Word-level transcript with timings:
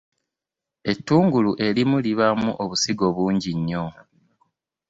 Ettungulu 0.91 1.51
erimu 1.67 1.97
libaamu 2.05 2.51
obusigo 2.63 3.05
bungi 3.15 3.51
nnyo. 3.57 3.85